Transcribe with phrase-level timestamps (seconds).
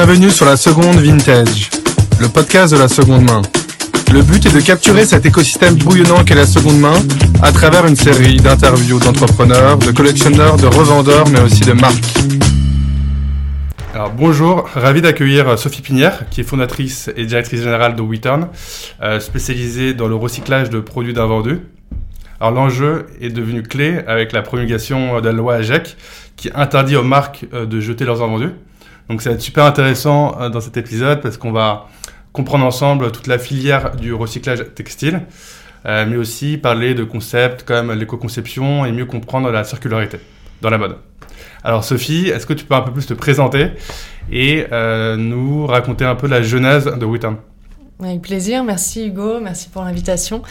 [0.00, 1.70] Bienvenue sur la seconde vintage,
[2.20, 3.42] le podcast de la seconde main.
[4.12, 6.94] Le but est de capturer cet écosystème bouillonnant qu'est la seconde main
[7.42, 12.14] à travers une série d'interviews d'entrepreneurs, de collectionneurs, de revendeurs, mais aussi de marques.
[13.92, 18.50] Alors bonjour, ravi d'accueillir Sophie Pinière, qui est fondatrice et directrice générale de WeTurn,
[19.02, 21.58] euh, spécialisée dans le recyclage de produits d'invendus.
[22.38, 25.96] Alors l'enjeu est devenu clé avec la promulgation de la loi AGEC
[26.36, 28.52] qui interdit aux marques euh, de jeter leurs invendus.
[29.08, 31.88] Donc ça va être super intéressant euh, dans cet épisode parce qu'on va
[32.32, 35.22] comprendre ensemble toute la filière du recyclage textile,
[35.86, 40.18] euh, mais aussi parler de concepts comme l'éco-conception et mieux comprendre la circularité
[40.60, 40.96] dans la mode.
[41.64, 43.70] Alors Sophie, est-ce que tu peux un peu plus te présenter
[44.30, 44.66] et
[45.16, 47.36] nous raconter un peu la genèse de Witton
[48.02, 50.42] Avec plaisir, merci Hugo, merci pour l'invitation.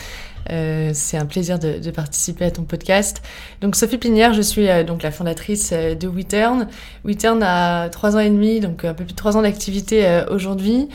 [0.51, 3.21] Euh, c'est un plaisir de, de, participer à ton podcast.
[3.61, 6.67] Donc Sophie Pinière, je suis euh, donc la fondatrice euh, de WeTurn.
[7.05, 10.89] WeTurn a trois ans et demi, donc un peu plus de trois ans d'activité aujourd'hui.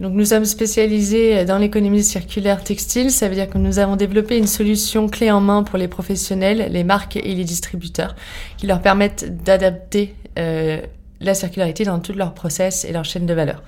[0.00, 3.10] Donc nous sommes spécialisés dans l'économie circulaire textile.
[3.10, 6.68] Ça veut dire que nous avons développé une solution clé en main pour les professionnels,
[6.70, 8.14] les marques et les distributeurs,
[8.58, 10.80] qui leur permettent d'adapter euh,
[11.20, 13.64] la circularité dans tout leur process et leur chaîne de valeur.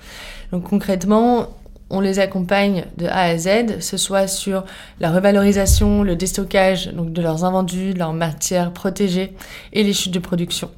[0.53, 1.49] Donc concrètement,
[1.91, 4.65] on les accompagne de A à Z, ce soit sur
[4.99, 9.33] la revalorisation, le déstockage de leurs invendus, de leurs matières protégées
[9.73, 10.71] et les chutes de production.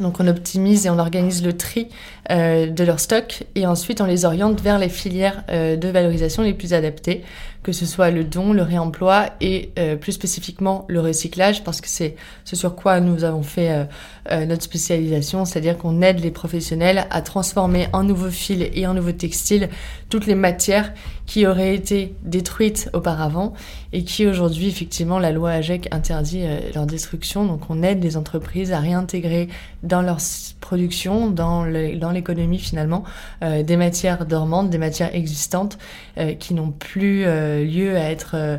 [0.00, 1.88] Donc on optimise et on organise le tri
[2.30, 6.42] euh, de leur stock et ensuite on les oriente vers les filières euh, de valorisation
[6.42, 7.22] les plus adaptées,
[7.62, 11.88] que ce soit le don, le réemploi et euh, plus spécifiquement le recyclage parce que
[11.88, 13.86] c'est ce sur quoi nous avons fait
[14.30, 19.12] notre spécialisation, c'est-à-dire qu'on aide les professionnels à transformer en nouveau fil et en nouveau
[19.12, 19.68] textile
[20.10, 20.92] toutes les matières
[21.26, 23.52] qui auraient été détruites auparavant
[23.92, 27.44] et qui aujourd'hui effectivement la loi AGEC interdit leur destruction.
[27.44, 29.48] Donc on aide les entreprises à réintégrer
[29.82, 30.18] dans leur
[30.60, 33.04] production, dans l'économie finalement,
[33.42, 35.78] euh, des matières dormantes, des matières existantes
[36.18, 38.58] euh, qui n'ont plus euh, lieu à être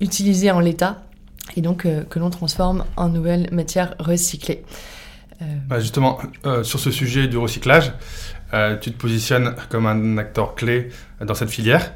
[0.00, 1.02] utilisées en l'état
[1.56, 4.62] et donc que l'on transforme en nouvelles matières recyclées.
[5.66, 6.18] Bah, justement,
[6.62, 7.92] sur ce sujet du recyclage,
[8.80, 10.90] tu te positionnes comme un acteur clé
[11.20, 11.92] dans cette filière,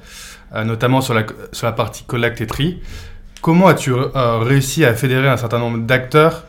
[0.54, 2.80] notamment sur la, sur la partie collecte et tri.
[3.42, 6.44] Comment as-tu réussi à fédérer un certain nombre d'acteurs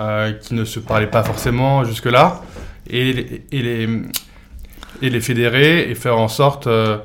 [0.00, 2.40] euh, qui ne se parlaient pas forcément jusque-là,
[2.88, 6.98] et, les, et les fédérer et faire en sorte euh,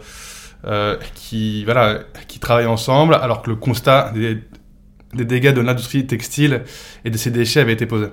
[0.65, 6.61] euh, qu'ils voilà, qui travaillent ensemble, alors que le constat des dégâts de l'industrie textile
[7.03, 8.09] et de ses déchets avait été posé?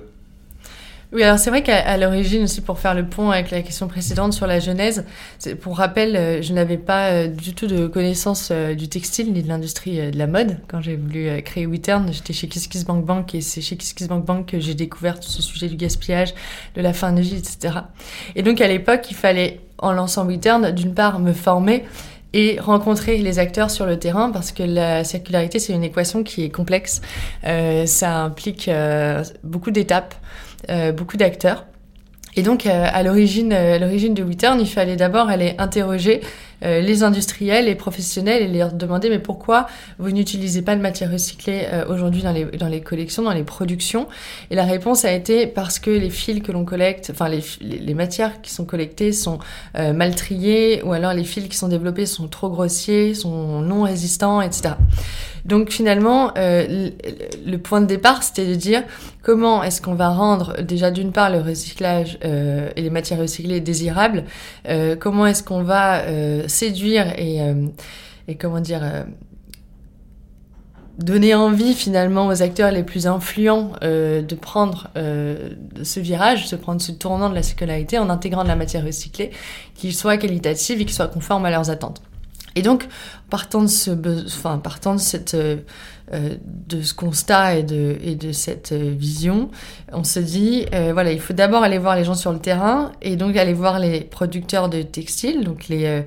[1.13, 4.31] Oui, alors c'est vrai qu'à l'origine aussi, pour faire le pont avec la question précédente
[4.31, 5.03] sur la genèse,
[5.59, 9.43] pour rappel, euh, je n'avais pas euh, du tout de connaissance euh, du textile ni
[9.43, 10.59] de l'industrie de la mode.
[10.69, 14.59] Quand j'ai voulu créer WeTurn, j'étais chez KissKissBankBank Bank et c'est chez KissKissBankBank Bank que
[14.61, 16.33] j'ai découvert tout ce sujet du gaspillage,
[16.75, 17.79] de la fin de vie, etc.
[18.37, 21.83] Et donc à l'époque, il fallait, en lançant WeTurn, d'une part me former
[22.33, 26.43] et rencontrer les acteurs sur le terrain parce que la circularité, c'est une équation qui
[26.43, 27.01] est complexe.
[27.45, 28.69] Euh, ça implique
[29.43, 30.15] beaucoup d'étapes.
[30.69, 31.65] Euh, beaucoup d'acteurs.
[32.35, 36.21] Et donc, euh, à l'origine, euh, l'origine de WeTurn, il fallait d'abord aller interroger
[36.61, 39.67] les industriels, les professionnels et leur demander mais pourquoi
[39.97, 44.07] vous n'utilisez pas de matière recyclée aujourd'hui dans les, dans les collections, dans les productions?
[44.49, 47.93] Et la réponse a été parce que les fils que l'on collecte, enfin les, les,
[47.93, 49.39] matières qui sont collectées sont
[49.75, 54.41] mal triées ou alors les fils qui sont développés sont trop grossiers, sont non résistants,
[54.41, 54.75] etc.
[55.45, 56.89] Donc finalement, euh,
[57.45, 58.83] le point de départ, c'était de dire
[59.23, 63.59] comment est-ce qu'on va rendre déjà d'une part le recyclage euh, et les matières recyclées
[63.59, 64.25] désirables,
[64.67, 66.01] euh, comment est-ce qu'on va
[66.51, 67.39] séduire et,
[68.27, 68.81] et, comment dire
[70.97, 76.91] donner envie finalement aux acteurs les plus influents de prendre ce virage, de prendre ce
[76.91, 79.31] tournant de la circularité en intégrant de la matière recyclée
[79.73, 82.01] qui soit qualitative et qui soit conforme à leurs attentes.
[82.55, 82.87] Et donc,
[83.29, 83.91] partant de ce,
[84.25, 85.57] enfin, partant de cette, euh,
[86.13, 86.35] euh,
[86.67, 89.49] de ce constat et de, et de cette euh, vision,
[89.93, 93.15] on se dit, voilà, il faut d'abord aller voir les gens sur le terrain et
[93.15, 96.03] donc aller voir les producteurs de textiles, donc les,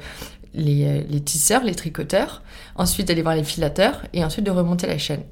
[0.55, 2.43] les, les, tisseurs, les tricoteurs,
[2.77, 5.23] ensuite aller voir les filateurs et ensuite de remonter la chaîne.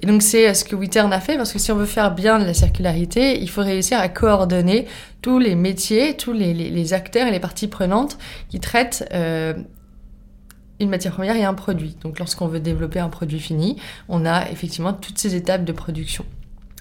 [0.00, 2.38] Et donc c'est ce que Wittern a fait parce que si on veut faire bien
[2.38, 4.86] de la circularité, il faut réussir à coordonner
[5.20, 9.08] tous les métiers, tous les, acteurs et les parties prenantes qui traitent
[10.80, 11.96] une matière première et un produit.
[12.02, 13.76] Donc lorsqu'on veut développer un produit fini,
[14.08, 16.24] on a effectivement toutes ces étapes de production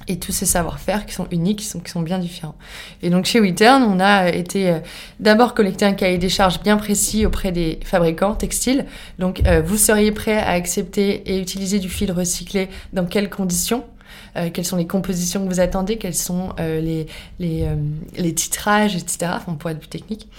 [0.08, 2.56] et tous ces savoir-faire qui sont uniques, qui sont, qui sont bien différents.
[3.02, 4.80] Et donc chez WeTurn, on a été euh,
[5.20, 8.86] d'abord collecter un cahier des charges bien précis auprès des fabricants textiles.
[9.20, 13.84] Donc euh, vous seriez prêt à accepter et utiliser du fil recyclé dans quelles conditions
[14.54, 17.06] quelles sont les compositions que vous attendez, quels sont les,
[17.40, 17.68] les,
[18.18, 19.32] les, titrages, etc.
[19.36, 20.30] Enfin, pour être plus technique.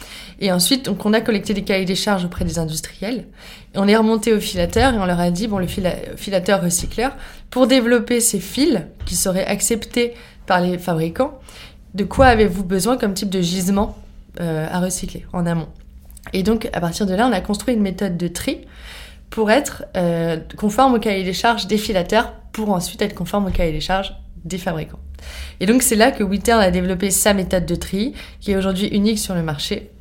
[0.41, 3.27] Et ensuite, donc, on a collecté des cahiers des charges auprès des industriels.
[3.75, 7.13] Et on est remonté au filateur et on leur a dit, bon, le filateur recycleur,
[7.53, 10.15] pour développer ces fils qui seraient acceptés
[10.47, 11.39] par les fabricants,
[11.95, 13.97] de quoi avez-vous besoin comme type de gisement
[14.39, 15.69] à recycler en amont?
[16.33, 18.63] Et donc, à partir de là, on a construit une méthode de tri
[19.31, 23.51] pour être euh, conforme au cahier des charges des filateurs, pour ensuite être conforme au
[23.51, 24.15] cahier des charges
[24.45, 24.99] des fabricants.
[25.61, 28.89] Et donc, c'est là que Wittern a développé sa méthode de tri, qui est aujourd'hui
[28.89, 29.92] unique sur le marché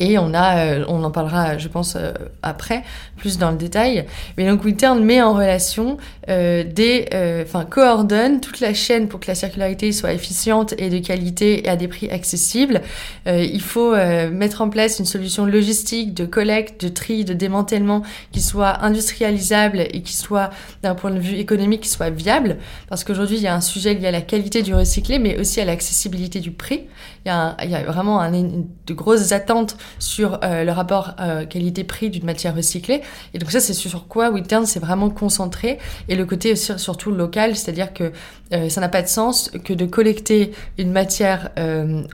[0.00, 2.12] et on a, euh, on en parlera, je pense, euh,
[2.42, 2.82] après,
[3.18, 4.06] plus dans le détail.
[4.38, 5.98] Mais donc Wittern met en relation
[6.30, 7.06] euh, des,
[7.42, 11.68] enfin coordonne toute la chaîne pour que la circularité soit efficiente et de qualité et
[11.68, 12.80] à des prix accessibles.
[13.26, 18.02] il faut mettre en place une solution logistique de collecte, de tri, de démantèlement
[18.32, 20.50] qui soit industrialisable et qui soit
[20.82, 22.56] d'un point de vue économique qui soit viable.
[22.88, 25.60] Parce qu'aujourd'hui il y a un sujet lié à la qualité du recyclé, mais aussi
[25.60, 26.84] à l'accessibilité du prix.
[27.26, 31.14] Il y a, il y a vraiment un, de grosses attentes sur euh, le rapport
[31.20, 33.02] euh, qualité-prix d'une matière recyclée.
[33.34, 35.78] Et donc ça, c'est sur quoi Wittern s'est vraiment concentré.
[36.08, 38.12] Et le côté aussi, surtout local, c'est-à-dire que
[38.52, 41.50] euh, ça n'a pas de sens que de collecter une matière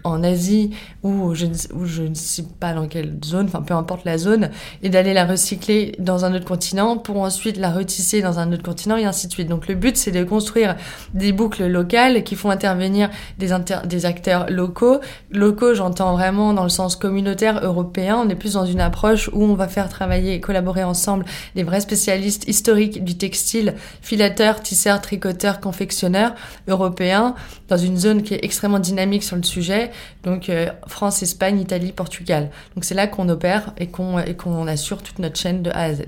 [0.05, 0.70] en Asie
[1.03, 4.50] ou je, ou je ne sais pas dans quelle zone, enfin peu importe la zone,
[4.82, 8.62] et d'aller la recycler dans un autre continent pour ensuite la retisser dans un autre
[8.62, 9.49] continent et ainsi de suite.
[9.49, 10.76] Donc le but, c'est de construire
[11.14, 13.50] des boucles locales qui font intervenir des,
[13.85, 15.00] des acteurs locaux.
[15.31, 18.23] Locaux, j'entends vraiment dans le sens communautaire, européen.
[18.25, 21.63] On est plus dans une approche où on va faire travailler et collaborer ensemble des
[21.63, 26.35] vrais spécialistes historiques du textile, filateurs, tisseurs, tricoteurs, confectionneurs
[26.69, 27.35] européens,
[27.69, 29.91] dans une zone qui est extrêmement dynamique sur le sujet.
[30.25, 32.51] Donc euh, France, Espagne, Italie, Portugal.
[32.75, 35.95] Donc c'est là qu'on opère et qu'on qu'on assure toute notre chaîne de A à
[35.95, 36.03] Z.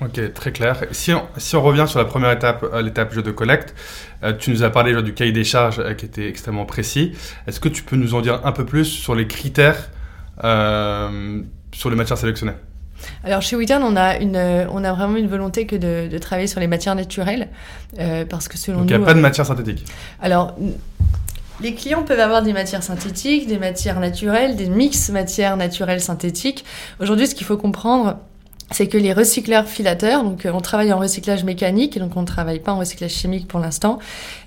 [0.00, 0.84] Ok, très clair.
[0.90, 3.74] Si on, si on revient sur la première étape, euh, l'étape jeu de collecte,
[4.24, 7.12] euh, tu nous as parlé du cahier des charges qui était extrêmement précis.
[7.46, 9.90] Est-ce que tu peux nous en dire un peu plus sur les critères
[10.40, 12.54] sur les matières sélectionnées
[13.24, 14.36] alors chez Wittern, on a, une,
[14.70, 17.48] on a vraiment une volonté que de, travailler sur les matières naturelles,
[17.98, 19.84] euh, parce que selon Donc il n'y a pas de matière synthétique
[20.20, 20.56] Alors,
[21.60, 26.64] les clients peuvent avoir des matières synthétiques, des matières naturelles, des mix matières naturelles synthétiques.
[27.00, 28.18] Aujourd'hui, ce qu'il faut comprendre,
[28.72, 32.26] c'est que les recycleurs filateurs, donc euh, on travaille en recyclage mécanique, donc on ne
[32.26, 33.98] travaille pas en recyclage chimique pour l'instant.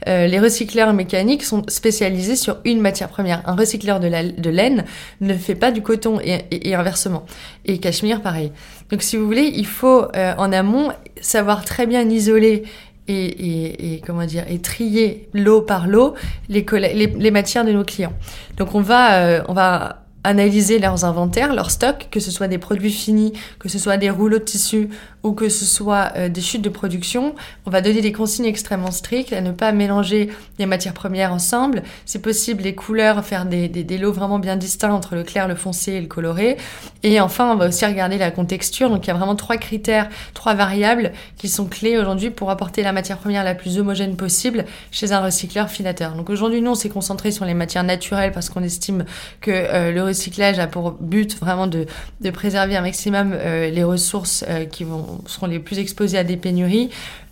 [0.08, 3.42] Euh, les recycleurs mécaniques sont spécialisés sur une matière première.
[3.48, 4.86] Un recycleur de, la, de laine
[5.22, 7.26] ne fait pas du coton et, inversement.
[7.66, 8.52] Et cachemire, pareil.
[8.90, 10.92] Donc si vous voulez, il faut euh, en amont
[11.22, 12.64] savoir très bien isoler
[13.08, 16.16] et, et, et, comment dire et trier l'eau par l'eau
[16.50, 18.14] les, les, les, matières de nos clients.
[18.58, 22.92] Donc on va on va analyser leurs inventaires, leurs stocks, que ce soit des produits
[22.92, 24.90] finis, que ce soit des rouleaux de tissu
[25.26, 27.34] ou que ce soit euh, des chutes de production,
[27.66, 30.30] on va donner des consignes extrêmement strictes à ne pas mélanger
[30.60, 31.82] les matières premières ensemble.
[32.06, 35.94] C'est possible les couleurs, faire des, lots vraiment bien distincts entre le clair, le foncé
[35.94, 36.58] et le coloré.
[37.02, 38.90] Et enfin, on va aussi regarder la contexture.
[38.90, 42.84] Donc il y a vraiment trois critères, trois variables qui sont clés aujourd'hui pour apporter
[42.84, 46.14] la matière première la plus homogène possible chez un recycleur filateur.
[46.14, 49.06] Donc aujourd'hui, nous, on s'est concentré sur les matières naturelles parce qu'on estime
[49.42, 51.88] que euh, le recyclage a pour but vraiment de,
[52.22, 56.38] de préserver un maximum euh, les ressources qui vont seront les plus exposés à des
[56.38, 56.90] pénuries.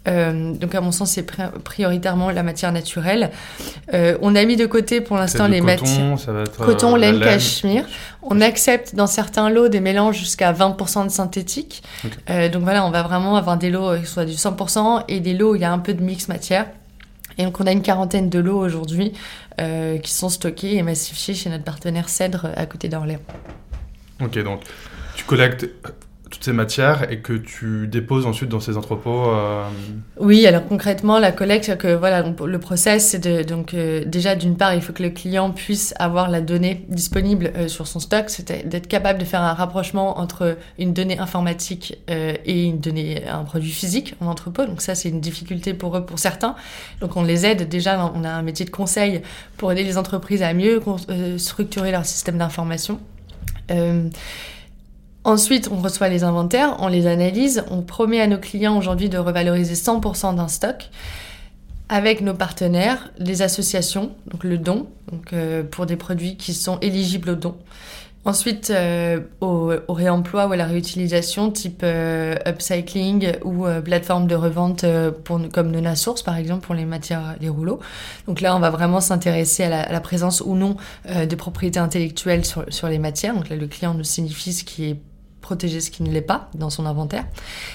[0.07, 1.25] Euh, donc à mon sens, c'est
[1.63, 3.31] prioritairement la matière naturelle.
[3.93, 6.17] Euh, on a mis de côté pour l'instant les matières
[6.57, 7.85] coton, euh, laine, cachemire.
[8.21, 11.83] On accepte dans certains lots des mélanges jusqu'à 20% de synthétique.
[12.27, 15.51] donc voilà, on va vraiment avoir des lots qui soient du 100% et des lots
[15.51, 16.67] où il y a un peu de mix matière.
[17.37, 19.13] Et donc on a une quarantaine de lots aujourd'hui
[19.57, 23.21] qui sont stockés et massifiés chez notre partenaire Cèdre à côté d'Orléans.
[24.21, 24.61] Ok, donc
[25.15, 25.67] tu collectes
[26.33, 29.67] toutes ces matières et que tu déposes ensuite dans ces entrepôts euh,
[30.19, 34.73] Oui, alors concrètement, la collecte, que voilà, le process, c'est donc euh, déjà d'une part,
[34.73, 38.67] il faut que le client puisse avoir la donnée disponible euh, sur son stock, c'est
[38.67, 43.69] d'être capable de faire un rapprochement entre une donnée informatique et une donnée, un produit
[43.69, 44.65] physique en entrepôt.
[44.65, 46.55] Donc ça, c'est une difficulté pour eux, pour certains.
[46.99, 49.21] Donc on les aide déjà, on a un métier de conseil
[49.57, 50.81] pour aider les entreprises à mieux
[51.37, 52.99] structurer leur système d'information.
[55.25, 59.17] Ensuite, on reçoit les inventaires, on les analyse, on promet à nos clients aujourd'hui de
[59.17, 60.89] revaloriser 100% d'un stock
[61.87, 66.77] avec nos partenaires, les associations, donc le don, donc euh, pour des produits qui sont
[66.79, 67.55] éligibles au don.
[68.25, 74.85] Ensuite, euh, au, réemploi ou à la réutilisation, type euh, upcycling ou plateforme de revente
[75.23, 77.79] pour, comme Nona Source, par exemple, pour les matières, les rouleaux.
[78.27, 82.65] Donc là, on va vraiment s'intéresser à, la présence ou non de propriété intellectuelle sur,
[82.69, 83.35] sur les matières.
[83.35, 84.97] Donc là, le client nous signifie ce qui est
[85.43, 87.25] protéger ce qui ne l'est pas dans son inventaire.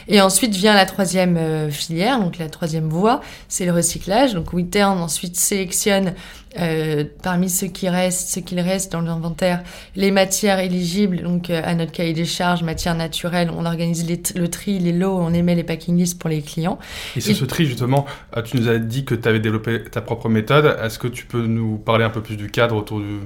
[0.09, 4.35] Et ensuite vient la troisième euh, filière, donc la troisième voie, c'est le recyclage.
[4.35, 6.15] Donc Wittern ensuite sélectionne
[6.59, 9.63] euh, parmi ceux qui restent, ce qu'il reste dans l'inventaire,
[9.95, 14.49] les matières éligibles, donc euh, à notre cahier des charges, matières naturelles, on organise le
[14.49, 16.79] tri, les lots, on émet les packing lists pour les clients.
[17.17, 18.07] Et c'est ce tri justement,
[18.45, 21.47] tu nous as dit que tu avais développé ta propre méthode, est-ce que tu peux
[21.47, 23.21] nous parler un peu plus du cadre autour, du,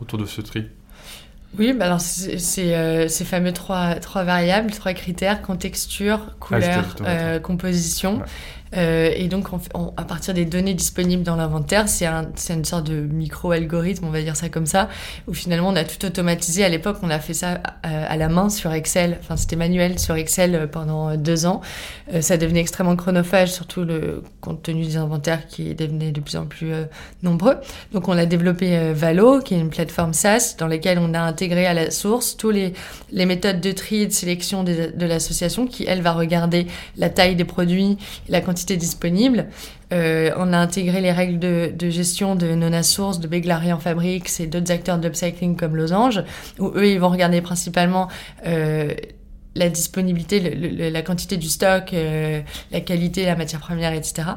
[0.00, 0.68] autour de ce tri?
[1.56, 6.96] Oui, bah alors c'est euh, ces fameux trois, trois variables, trois critères, contexture, ah, couleur,
[7.02, 8.22] euh, composition.
[8.76, 9.46] Euh, et donc,
[9.96, 14.22] à partir des données disponibles dans l'inventaire, c'est un, une sorte de micro-algorithme, on va
[14.22, 14.88] dire ça comme ça,
[15.26, 16.64] où finalement on a tout automatisé.
[16.64, 17.54] À l'époque, on a fait ça
[17.86, 19.18] euh, à, la main sur Excel.
[19.20, 21.60] Enfin, c'était manuel sur Excel euh, pendant deux ans.
[22.20, 26.46] ça devenait extrêmement chronophage, surtout le compte tenu des inventaires qui devenaient de plus en
[26.46, 26.72] plus
[27.22, 27.56] nombreux.
[27.92, 31.66] Donc, on a développé Valo, qui est une plateforme SaaS dans laquelle on a intégré
[31.66, 32.72] à la source tous les,
[33.12, 37.36] les méthodes de tri et de sélection de l'association, qui elle va regarder la taille
[37.36, 37.98] des produits,
[38.28, 39.46] la quantité disponible.
[39.92, 44.28] Euh, on a intégré les règles de, gestion de Nona Source, de Beglari en fabrique,
[44.28, 46.22] c'est d'autres acteurs d'upcycling comme Losange,
[46.58, 48.08] où eux, ils vont regarder principalement
[48.46, 48.92] euh,
[49.54, 50.40] la disponibilité,
[50.90, 54.28] la quantité du stock, euh, la qualité, la matière première, etc.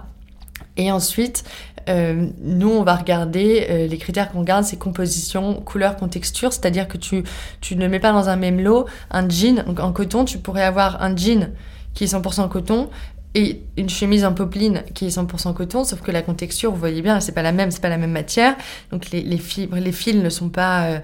[0.77, 1.43] Et ensuite,
[1.87, 7.23] nous, on va regarder, les critères qu'on garde, c'est composition, couleur, contexture, c'est-à-dire que tu,
[7.59, 11.03] tu ne mets pas dans un même lot un jean en coton, tu pourrais avoir
[11.03, 11.49] un jean
[11.93, 12.89] qui est 100% coton
[13.33, 17.01] et une chemise en popeline qui est 100% coton, sauf que la contexture, vous voyez
[17.01, 18.55] bien, c'est pas la même, c'est pas la même matière.
[18.91, 20.99] Donc les, fibres, les fils ne sont pas, euh,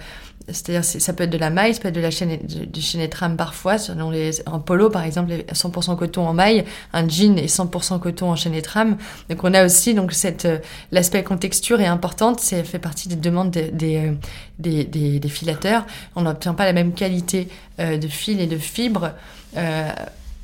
[0.50, 3.08] c'est-à-dire ça peut être de la maille, ça peut être de la chaîne, du chaîne
[3.08, 3.78] trame parfois.
[3.78, 8.32] Selon les, en polo par exemple, 100% coton en maille, un jean est 100% coton
[8.32, 8.98] en chaîne et trame.
[9.30, 10.58] Donc on a aussi donc cette euh,
[10.92, 14.14] l'aspect contexture est importante, c'est fait partie des demandes des euh,
[14.60, 15.86] des, des, des filateurs.
[16.18, 17.48] On n'obtient pas la même qualité
[17.80, 19.12] de fil et de fibres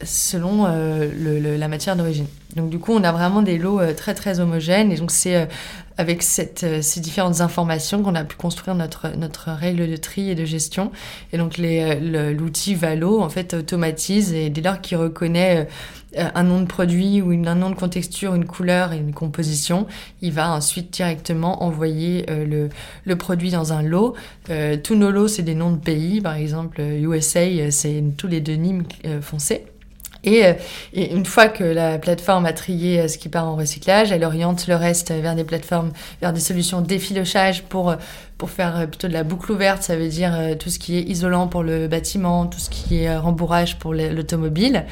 [0.05, 2.27] selon euh, la matière d'origine.
[2.55, 5.36] Donc du coup, on a vraiment des lots euh, très très homogènes et donc c'est
[5.36, 5.45] euh,
[5.98, 10.43] avec ces différentes informations qu'on a pu construire notre, notre règle de tri et de
[10.45, 10.91] gestion.
[11.31, 15.67] Et donc l'outil Valo en fait automatise et dès lors qu'il reconnaît
[16.17, 19.86] un nom de produit ou un nom de contexture, une couleur et une composition,
[20.24, 24.15] il va ensuite directement envoyer le, produit dans un lot.
[24.83, 28.81] tous nos lots, c'est des noms de pays, par exemple USA, c'est tous les denim
[29.22, 29.65] foncés.
[29.65, 29.73] Euh,
[30.24, 30.53] et,
[30.94, 34.68] une fois que la plateforme a trié euh, ce qui part en recyclage, elle oriente
[34.68, 37.96] le reste vers des plateformes, vers des solutions d'effilochage pour, euh,
[38.38, 39.84] pour faire plutôt de la boucle ouverte.
[39.84, 43.18] Ça veut dire tout ce qui est isolant pour le bâtiment, tout ce qui est
[43.18, 44.86] rembourrage pour l'automobile.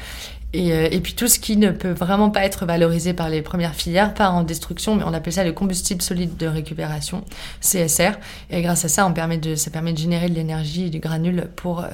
[0.54, 3.74] Et, et, puis tout ce qui ne peut vraiment pas être valorisé par les premières
[3.74, 7.24] filières part en destruction, mais on appelle ça le combustible solide de récupération,
[7.62, 8.12] CSR.
[8.50, 11.86] Et grâce à ça, ça permet de générer de l'énergie et du granule pour,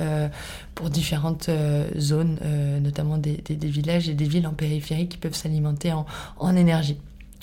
[0.78, 5.34] pour différentes euh, zones, euh, notamment des, villages et des villes en périphérie qui peuvent
[5.34, 6.96] s'alimenter en, énergie.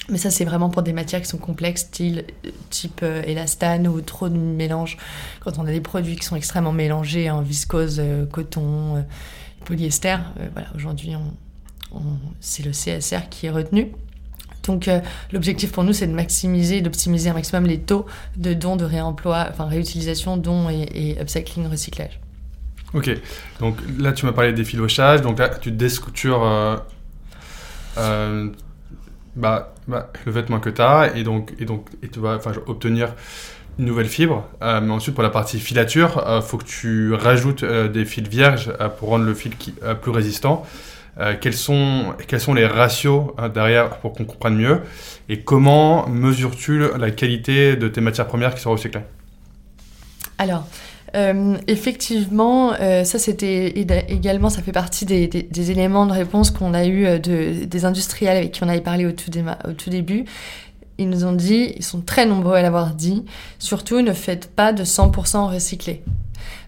[0.08, 4.30] Mais ça, c'est vraiment pour des matières qui sont complexes, type euh, élastane ou trop
[4.30, 4.98] de mélange.
[5.42, 9.04] Quand on a des produits qui sont extrêmement mélangés en viscose, coton,
[9.66, 10.18] polyester,
[10.54, 11.14] voilà, aujourd'hui,
[12.40, 13.92] c'est le CSR qui est retenu.
[14.66, 14.90] Donc
[15.32, 18.06] l'objectif pour nous, c'est de maximiser, d'optimiser un maximum les taux
[18.38, 22.20] de dons, de réemploi, enfin réutilisation, dons et, upcycling, recyclage.
[22.94, 23.10] Ok,
[23.60, 26.78] donc là tu m'as parlé des filochages, donc là tu descoutures euh,
[27.98, 28.50] euh,
[29.36, 33.14] bah, bah, le vêtement que tu as et donc, et donc et tu vas obtenir
[33.80, 34.46] une nouvelle fibre.
[34.62, 38.72] Euh, mais ensuite pour la partie filature, il faut que tu rajoutes des fils vierges
[39.00, 40.66] pour rendre le fil plus résistant.
[41.42, 44.82] quels, sont, quels sont les ratios derrière pour qu'on comprenne mieux?
[45.30, 49.02] Et comment mesures-tu la qualité de tes matières premières qui sont recyclées?
[50.38, 50.68] Alors,
[51.16, 56.86] euh, effectivement, euh, ça c'était également, ça fait partie des, éléments de réponse qu'on a
[56.86, 60.26] eu euh, de, des industriels avec qui on avait parlé au tout début.
[60.98, 63.26] Ils nous ont dit, ils sont très nombreux à l'avoir dit,
[63.60, 66.04] surtout ne faites pas de 100% recyclé.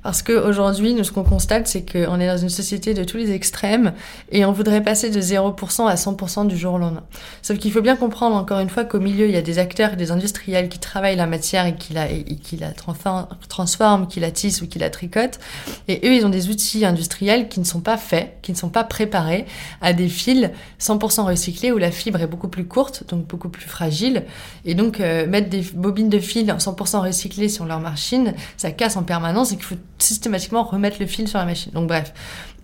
[0.04, 3.32] Parce qu'aujourd'hui, nous, ce qu'on constate, c'est qu'on est dans une société de tous les
[3.32, 3.94] extrêmes
[4.32, 7.04] et on voudrait passer de 0% à 100% du jour au lendemain.
[7.42, 9.96] Sauf qu'il faut bien comprendre, encore une fois, qu'au milieu, il y a des acteurs
[9.96, 14.32] des industriels qui travaillent la matière et qui la, et qui la transforment, qui la
[14.32, 15.40] tissent ou qui la tricotent.
[15.88, 18.70] Et eux, ils ont des outils industriels qui ne sont pas faits, qui ne sont
[18.70, 19.46] pas préparés
[19.82, 20.50] à des fils
[20.80, 24.24] 100% recyclés où la fibre est beaucoup plus courte, donc beaucoup plus fragile.
[24.66, 28.98] Et donc, euh, mettre des bobines de fil 100% recyclées sur leur machine, ça casse
[28.98, 31.72] en permanence et qu'il faut systématiquement remettre le fil sur la machine.
[31.74, 32.14] Donc bref,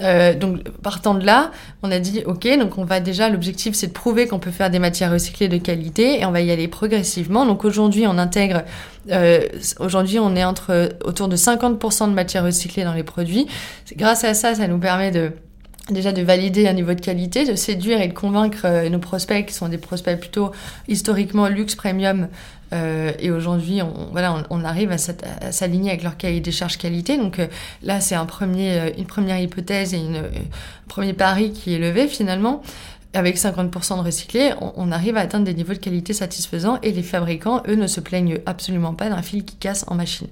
[0.02, 3.88] euh, donc partant de là, on a dit ok, donc on va déjà l'objectif c'est
[3.88, 6.68] de prouver qu'on peut faire des matières recyclées de qualité et on va y aller
[6.68, 7.46] progressivement.
[7.46, 8.64] Donc aujourd'hui on intègre,
[9.12, 9.48] euh,
[9.80, 13.48] aujourd'hui on est entre autour de 50% de matières recyclées dans les produits.
[13.96, 15.32] Grâce à ça, ça nous permet de
[15.90, 19.46] déjà de valider un niveau de qualité, de séduire et de convaincre euh, nos prospects
[19.46, 20.52] qui sont des prospects plutôt
[20.88, 22.30] historiquement luxe premium
[22.74, 24.98] euh, et aujourd'hui, on, voilà, on, arrive à,
[25.52, 27.18] s'aligner avec leur cahier des charges qualité.
[27.18, 27.48] Donc euh,
[27.84, 30.24] là, c'est euh, une première hypothèse et un
[30.88, 32.62] premier pari qui est levé finalement.
[33.16, 37.04] Avec 50% de recyclé, on, arrive à atteindre des niveaux de qualité satisfaisants et les
[37.04, 40.30] fabricants, eux, ne se plaignent absolument pas d'un fil qui casse en machine.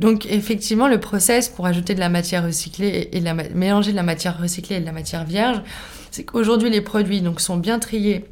[0.00, 4.02] Donc effectivement, le process pour ajouter de la matière recyclée et, la, mélanger de la
[4.02, 5.62] matière recyclée et de la matière vierge,
[6.10, 8.24] c'est qu'aujourd'hui les produits sont bien triés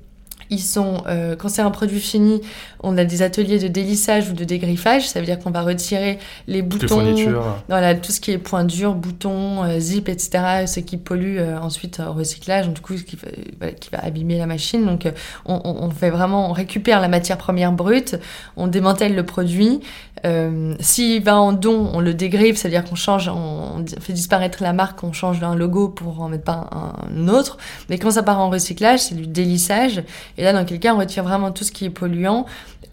[0.50, 2.40] ils sont, euh, quand c'est un produit fini,
[2.82, 5.08] on a des ateliers de délissage ou de dégriffage.
[5.08, 7.14] Ça veut dire qu'on va retirer les boutons,
[7.68, 10.66] voilà, tout ce qui est point dur, boutons, euh, zip, etc.
[10.66, 14.46] Ce qui pollue euh, ensuite au recyclage, du coup, ce qui, qui, va abîmer la
[14.46, 14.84] machine.
[14.84, 15.08] Donc,
[15.46, 18.16] on, on, fait vraiment, on récupère la matière première brute,
[18.56, 19.80] on démantèle le produit.
[20.80, 25.02] S'il va en don, on le dégriffe, c'est-à-dire qu'on change, on, fait disparaître la marque,
[25.02, 27.56] on change un logo pour en mettre pas un, un autre.
[27.88, 30.02] Mais quand ça part en recyclage, c'est du délissage.
[30.40, 32.46] Et là, dans quel cas, on retire vraiment tout ce qui est polluant.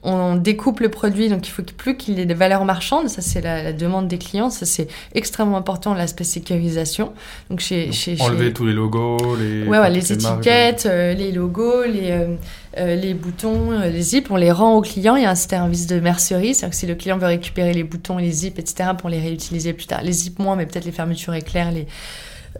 [0.03, 3.07] On découpe le produit, donc il faut plus qu'il ait des valeurs marchandes.
[3.07, 4.49] Ça, c'est la, demande des clients.
[4.49, 7.13] Ça, c'est extrêmement important, l'aspect sécurisation.
[7.49, 12.11] Donc, chez, chez enlever tous les logos, les, ouais, les étiquettes, euh, les logos, les,
[12.11, 12.35] euh,
[12.77, 15.15] euh, les boutons, les zips, on les rend au client.
[15.15, 17.85] Il y a un service de mercerie, c'est-à-dire que si le client veut récupérer les
[17.85, 20.91] boutons, les zips, etc., pour les réutiliser plus tard, les zips moins, mais peut-être les
[20.91, 21.87] fermetures éclairs, les,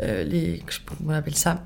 [0.01, 0.63] les,
[1.05, 1.65] on appelle ça,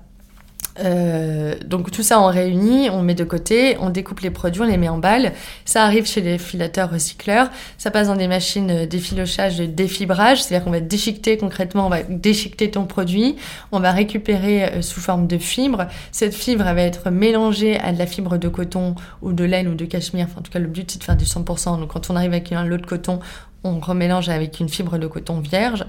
[0.79, 4.65] euh, donc tout ça on réunit, on met de côté, on découpe les produits, on
[4.65, 5.33] les met en balles.
[5.65, 10.63] Ça arrive chez les filateurs recycleurs, ça passe dans des machines d'effilochage, de défibrage, c'est-à-dire
[10.63, 13.35] qu'on va déchiqueter concrètement, on va déchiqueter ton produit,
[13.71, 15.87] on va récupérer euh, sous forme de fibre.
[16.11, 19.67] Cette fibre elle va être mélangée à de la fibre de coton ou de laine
[19.67, 20.27] ou de cachemire.
[20.29, 21.79] Enfin, en tout cas le but c'est de faire du 100%.
[21.79, 23.19] Donc quand on arrive avec un lot de coton,
[23.63, 25.85] on remélange avec une fibre de coton vierge.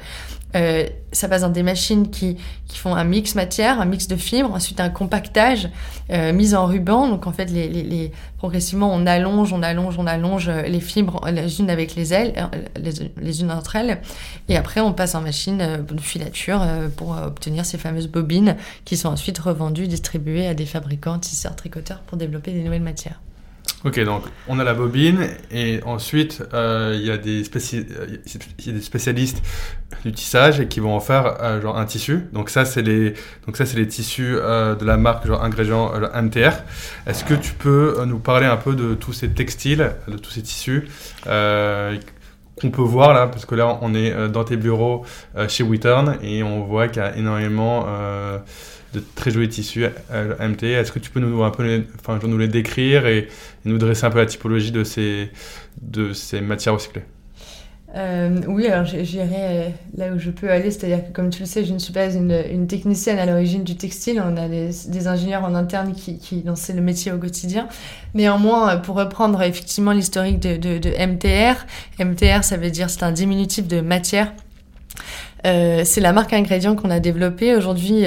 [0.55, 2.37] Euh, ça passe dans des machines qui,
[2.69, 5.71] qui font un mix matière, un mix de fibres, ensuite un compactage,
[6.11, 7.09] euh, mise en ruban.
[7.09, 11.71] Donc en fait, les, progressivement, on allonge, on allonge, on allonge les fibres les unes
[11.71, 14.01] avec les ailes, euh, les, les unes entre elles.
[14.49, 18.57] Et après, on passe en machine euh, de filature euh, pour obtenir ces fameuses bobines
[18.85, 23.21] qui sont ensuite revendues, distribuées à des fabricants, tisseurs, tricoteurs pour développer des nouvelles matières.
[23.85, 29.43] Ok, donc on a la bobine et ensuite euh, il y, a des spécialistes
[30.05, 32.21] du tissage qui vont en faire euh, genre un tissu.
[32.33, 35.91] Donc ça c'est les donc ça c'est les tissus euh, de la marque genre ingrédients
[36.15, 36.53] MTR.
[37.09, 40.43] Est-ce que tu peux nous parler un peu de tous ces textiles, de tous ces
[40.43, 40.87] tissus
[41.25, 43.27] qu'on peut voir là?
[43.27, 45.05] Parce que là on est dans tes bureaux
[45.49, 47.85] chez Wittern et on voit qu'il y a énormément
[48.93, 50.65] de très jolis tissus MT.
[50.65, 53.29] Est-ce que tu peux nous, un peu enfin, nous les décrire et,
[53.65, 55.31] nous dresser un peu la typologie de ces,
[55.81, 57.03] de ces matières recyclées?
[57.95, 61.63] Euh, oui, alors j'irai là où je peux aller, c'est-à-dire que comme tu le sais,
[61.65, 65.55] je ne suis pas une, technicienne à l'origine du textile, on a des, ingénieurs en
[65.55, 67.69] interne qui, qui le métier au quotidien.
[68.15, 71.67] Néanmoins, pour reprendre effectivement l'historique de, MTR,
[72.03, 74.33] MTR ça veut dire c'est un diminutif de matière.
[75.45, 77.57] Euh, c'est la marque ingrédient qu'on a développée.
[77.57, 78.05] Aujourd'hui,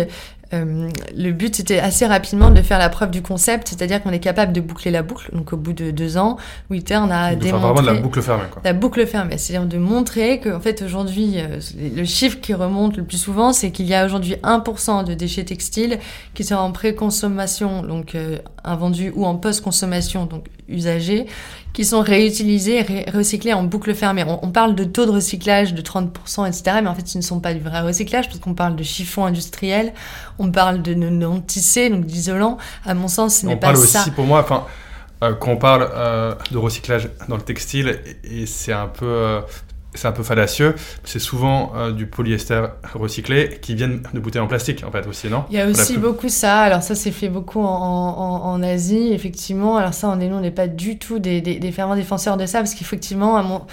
[0.55, 4.19] euh, le but était assez rapidement de faire la preuve du concept, c'est-à-dire qu'on est
[4.19, 5.29] capable de boucler la boucle.
[5.33, 6.37] Donc au bout de deux ans,
[6.69, 8.45] Wittern a démontré vraiment de la boucle fermée.
[8.51, 8.61] Quoi.
[8.63, 11.59] La boucle fermée, c'est-à-dire de montrer qu'en fait aujourd'hui, euh,
[11.95, 15.45] le chiffre qui remonte le plus souvent, c'est qu'il y a aujourd'hui 1% de déchets
[15.45, 15.99] textiles
[16.33, 21.25] qui sont en préconsommation, donc euh, invendus, ou en post-consommation, donc usagés,
[21.73, 24.23] qui sont réutilisés, recyclés en boucle fermée.
[24.27, 27.39] On, parle de taux de recyclage de 30%, etc., mais en fait, ce ne sont
[27.39, 29.93] pas du vrai recyclage, parce qu'on parle de chiffon industriel,
[30.39, 32.57] on parle de non tissé, donc d'isolant.
[32.85, 33.81] À mon sens, ce n'est pas ça.
[33.81, 34.65] On parle aussi, pour moi, enfin,
[35.23, 39.41] euh, quand on parle euh, de recyclage dans le textile, et, c'est un peu, euh,
[39.95, 40.75] c'est un peu fallacieux.
[41.03, 45.27] C'est souvent euh, du polyester recycllé qui viennent de bouteilles en plastique, en fait, aussi,
[45.27, 45.45] non?
[45.49, 46.61] Il y a aussi beaucoup ça.
[46.61, 49.77] Alors, ça, c'est fait beaucoup en, en, Asie, effectivement.
[49.77, 52.37] Alors, ça, on est, nous, on n'est pas du tout des, des, des fervents défenseurs
[52.37, 53.65] de ça, parce qu'effectivement,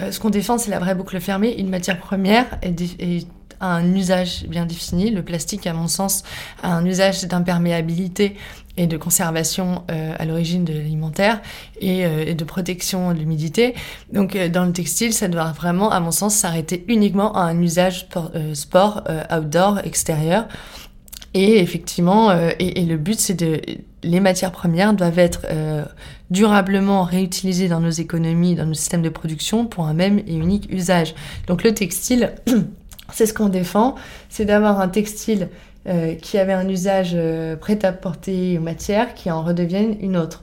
[0.00, 1.54] euh, ce qu'on défend, c'est la vraie boucle fermée.
[1.58, 3.26] Une matière première est,
[3.60, 5.10] a un usage bien défini.
[5.10, 6.22] Le plastique, à mon sens,
[6.62, 8.36] a un usage d'imperméabilité
[8.80, 11.42] et de conservation euh, à l'origine de l'alimentaire
[11.82, 13.74] et, euh, et, de protection de l'humidité.
[14.10, 17.60] Donc euh, dans le textile, ça doit vraiment, à mon sens, s'arrêter uniquement à un
[17.60, 18.08] usage
[18.54, 20.48] sport, outdoor, extérieur.
[21.34, 23.60] Et effectivement, et, et, le but, c'est de
[24.02, 25.46] les matières premières doivent être
[26.30, 30.72] durablement réutilisées dans nos économies, dans nos systèmes de production pour un même et unique
[30.72, 31.14] usage.
[31.46, 32.32] Donc le textile,
[33.12, 33.94] c'est ce qu'on défend,
[34.28, 35.50] c'est d'avoir un textile
[35.88, 40.16] euh, qui avait un usage euh, prêt à porter aux matières qui en redevienne une
[40.16, 40.42] autre.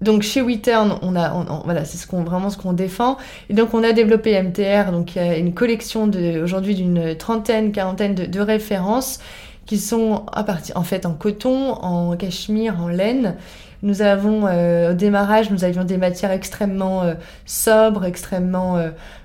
[0.00, 3.16] donc chez WeTurn, on a, voilà, c'est vraiment ce qu'on défend.
[3.50, 6.10] Et donc on a développé MTR, donc une collection
[6.42, 9.18] aujourd'hui d'une trentaine, quarantaine de, de références
[9.66, 13.36] qui sont à partir, en fait en coton, en cachemire, en laine.
[13.82, 17.14] Nous avons, euh, au démarrage, nous avions des matières extrêmement euh,
[17.46, 18.76] sobres, extrêmement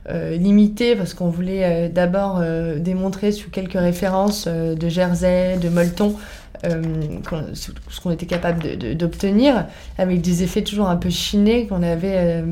[0.09, 2.41] euh, limitées, parce qu'on voulait d'abord
[2.77, 6.15] démontrer sous quelques références de jersey, de molleton,
[6.63, 9.65] ce qu'on était capable d'obtenir,
[9.97, 12.43] avec des effets toujours un peu chinés qu'on avait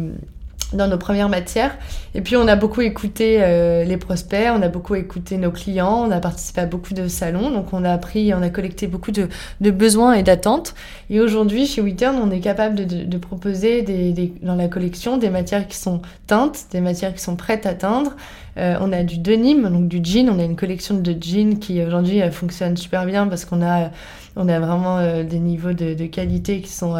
[0.74, 1.78] dans nos premières matières.
[2.16, 6.06] Et puis on a beaucoup écouté euh, les prospects, on a beaucoup écouté nos clients,
[6.08, 9.12] on a participé à beaucoup de salons, donc on a appris, on a collecté beaucoup
[9.12, 9.28] de,
[9.62, 10.74] de besoins et d'attentes.
[11.10, 15.18] Et aujourd'hui, chez WeTurn, on est capable de, de, proposer des, des, dans la collection
[15.18, 18.16] des matières qui sont teintes, des matières qui sont prêtes à teindre.
[18.58, 21.82] Euh, on a du denim, donc du jean, on a une collection de jeans qui
[21.82, 23.92] aujourd'hui euh, fonctionne super bien parce qu'on a,
[24.36, 26.96] on a vraiment des niveaux de, de, qualité qui sont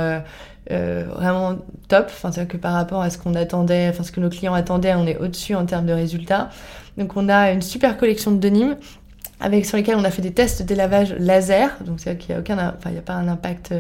[0.72, 1.58] euh, vraiment
[1.88, 2.06] top.
[2.08, 4.94] Enfin, c'est que par rapport à ce qu'on attendait, enfin ce que nos clients attendaient,
[4.96, 6.50] on est au-dessus en termes de résultats.
[6.98, 8.78] Donc on a une super collection de denim
[9.40, 11.78] avec sur lesquels on a fait des tests délavage laser.
[11.86, 13.74] Donc c'est qu'il n'y a aucun, il n'y a pas un impact,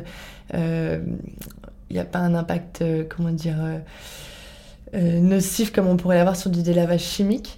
[0.54, 1.00] euh,
[2.82, 3.58] euh, comment dire,
[4.94, 7.58] nocif comme on pourrait l'avoir sur du délavage chimique.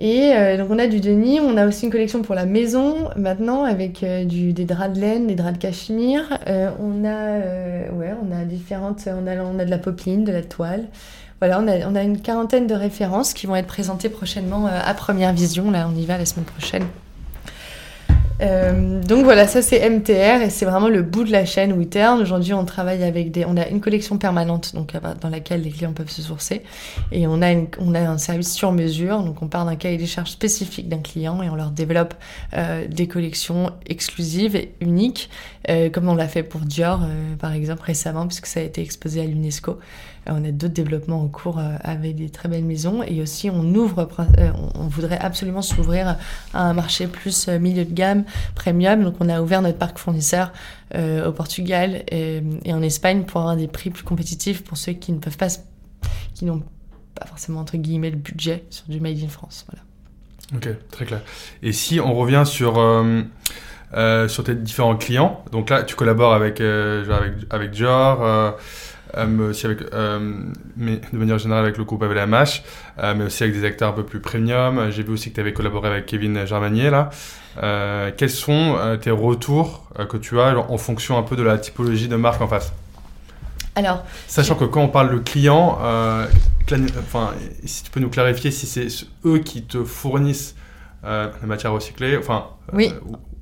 [0.00, 3.10] Et euh, donc on a du denim, on a aussi une collection pour la maison
[3.16, 6.38] maintenant avec euh, des draps de laine, des draps de cachemire.
[6.48, 10.32] Euh, on a ouais, on a différentes, on a, on a de la popeline, de
[10.32, 10.86] la toile.
[11.38, 14.92] Voilà, on a, on a une quarantaine de références qui vont être présentées prochainement à
[14.94, 15.70] première vision.
[15.70, 16.84] Là, on y va la semaine prochaine.
[18.40, 22.20] Euh, donc voilà, ça c'est MTR et c'est vraiment le bout de la chaîne WeTurn.
[22.20, 25.92] Aujourd'hui, on travaille avec des, on a une collection permanente donc dans laquelle les clients
[25.92, 26.62] peuvent se sourcer
[27.12, 29.22] et on a une, on a un service sur mesure.
[29.22, 32.14] Donc on part d'un cahier des charges spécifique d'un client et on leur développe
[32.54, 35.28] euh, des collections exclusives et uniques,
[35.68, 38.80] euh, comme on l'a fait pour Dior euh, par exemple récemment puisque ça a été
[38.80, 39.78] exposé à l'UNESCO.
[40.28, 43.50] Euh, on a d'autres développements en cours euh, avec des très belles maisons et aussi
[43.50, 46.16] on ouvre, euh, on voudrait absolument s'ouvrir
[46.52, 49.02] à un marché plus milieu de gamme, premium.
[49.04, 50.52] Donc on a ouvert notre parc fournisseur
[50.92, 55.18] au Portugal et, en Espagne pour avoir des prix plus compétitifs pour ceux qui ne
[55.18, 55.46] peuvent pas,
[56.34, 56.64] qui n'ont
[57.14, 59.66] pas forcément entre guillemets le budget sur du made in France.
[59.70, 59.84] Voilà.
[60.56, 61.20] Ok, très clair.
[61.62, 62.74] Et si on revient sur
[64.28, 68.50] sur tes différents clients, donc là tu collabores avec avec avec Dior euh,
[69.48, 70.18] aussi avec, euh,
[70.76, 72.62] mais de manière générale avec le groupe AVLMH,
[72.98, 74.90] euh, mais aussi avec des acteurs un peu plus premium.
[74.90, 77.10] J'ai vu aussi que tu avais collaboré avec Kevin Germanier là.
[78.16, 82.16] quels sont tes retours que tu as en fonction un peu de la typologie de
[82.16, 82.72] marque en face?
[83.76, 85.78] Alors, Sachant que quand on parle de clients,
[86.98, 87.30] enfin,
[87.64, 88.88] si tu peux nous clarifier si c'est
[89.24, 90.54] eux qui te fournissent
[91.02, 92.92] la matière recyclée, enfin, oui.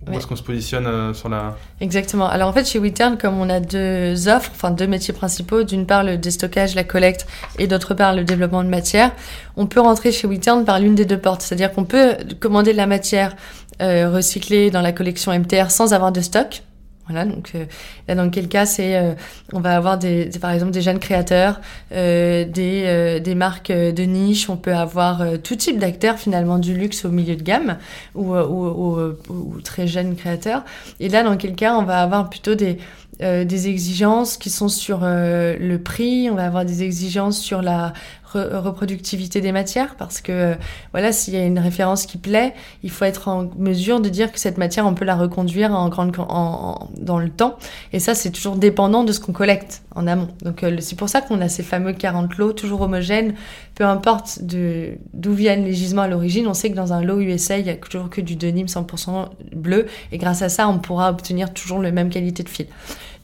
[0.06, 1.56] Où est-ce qu'on se positionne euh, sur la...
[1.80, 2.28] Exactement.
[2.28, 5.86] Alors en fait, chez WeTurn, comme on a deux offres, enfin deux métiers principaux, d'une
[5.86, 7.26] part le déstockage, la collecte,
[7.58, 9.12] et d'autre part le développement de matière,
[9.56, 11.42] on peut rentrer chez WeTurn par l'une des deux portes.
[11.42, 13.34] C'est-à-dire qu'on peut commander de la matière
[13.82, 16.62] euh, recyclée dans la collection MTR sans avoir de stock.
[17.08, 17.64] Voilà, donc euh,
[18.06, 19.14] là dans quel cas c'est euh,
[19.54, 21.60] on va avoir des, par exemple des jeunes créateurs,
[21.92, 26.74] euh, des, euh, des marques de niche, on peut avoir tout type d'acteurs finalement du
[26.74, 27.78] luxe au milieu de gamme
[28.14, 30.64] ou, ou, ou, ou, très jeunes créateurs.
[31.00, 32.78] Et là dans quel cas on va avoir plutôt des
[33.20, 37.92] des exigences qui sont sur le prix, on va avoir des exigences sur la
[38.34, 40.54] reproductivité des matières parce que
[40.92, 44.32] voilà s'il y a une référence qui plaît il faut être en mesure de dire
[44.32, 47.58] que cette matière on peut la reconduire en grande en, dans le temps.
[47.92, 50.28] Et ça c'est toujours dépendant de ce qu'on collecte en amont.
[50.42, 53.34] Donc euh, c'est pour ça qu'on a ces fameux 40 lots toujours homogènes.
[53.74, 57.58] Peu importe d'où viennent les gisements à l'origine on sait que dans un lot USA
[57.58, 59.86] il y a toujours que du denim 100% bleu.
[60.12, 62.66] Et grâce à ça on pourra obtenir toujours la même qualité de fil